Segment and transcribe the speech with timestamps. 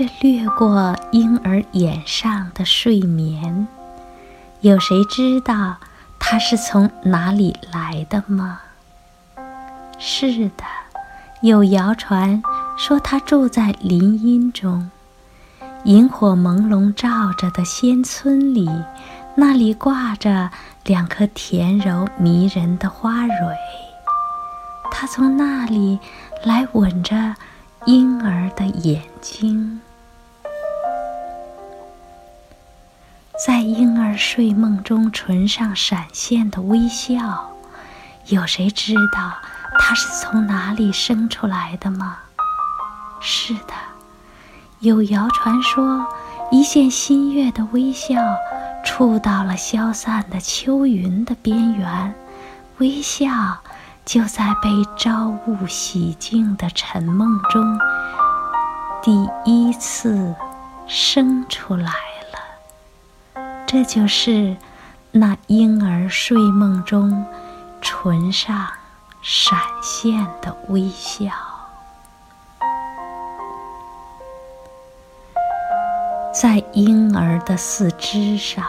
[0.00, 3.68] 这掠过婴儿眼上的睡眠，
[4.62, 5.76] 有谁知道
[6.18, 8.60] 他是从哪里来的吗？
[9.98, 10.64] 是的，
[11.42, 12.42] 有谣传
[12.78, 14.90] 说他住在林荫中，
[15.84, 18.66] 萤火朦胧照着的仙村里，
[19.34, 20.50] 那里挂着
[20.86, 23.54] 两颗甜柔迷人的花蕊，
[24.90, 25.98] 他从那里
[26.42, 27.34] 来吻着。
[27.86, 29.80] 婴儿的眼睛，
[33.72, 37.50] 婴儿睡梦中唇上闪现的微笑，
[38.26, 39.32] 有谁知道
[39.78, 42.18] 它是从哪里生出来的吗？
[43.20, 43.72] 是的，
[44.80, 46.06] 有谣传说，
[46.50, 48.14] 一线新月的微笑
[48.84, 52.14] 触到了消散的秋云的边缘，
[52.78, 53.28] 微笑。
[54.06, 57.78] 就在被朝雾洗净的晨梦中，
[59.02, 60.34] 第一次
[60.88, 61.92] 生出来。
[63.72, 64.56] 这就是
[65.12, 67.24] 那婴儿睡梦中
[67.80, 68.66] 唇上
[69.22, 71.26] 闪现的微笑。
[76.34, 78.64] 在婴儿的四肢上。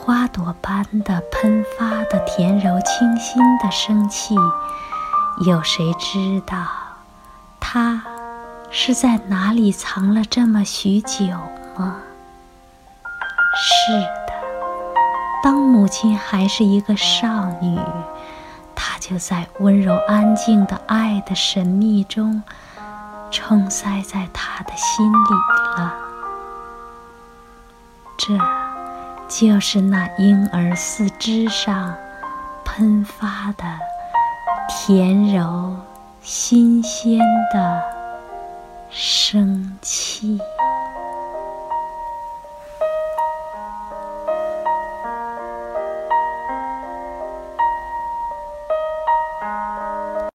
[0.00, 4.34] 花朵般的喷发的甜柔清新的生气，
[5.44, 6.66] 有谁知道，
[7.60, 8.02] 它
[8.70, 11.26] 是在哪里藏了这么许久
[11.76, 11.96] 吗？
[13.60, 13.92] 是
[14.26, 14.32] 的，
[15.42, 17.78] 当母亲还是一个少女，
[18.74, 22.42] 她就在温柔安静的爱的神秘中，
[23.30, 25.30] 充塞在她的心里
[25.76, 25.94] 了。
[28.16, 28.38] 这。
[29.30, 31.94] 就是那婴儿四肢上
[32.64, 33.64] 喷发的
[34.66, 35.76] 甜柔、
[36.22, 37.20] 新鲜
[37.52, 37.82] 的
[38.88, 40.40] 生气。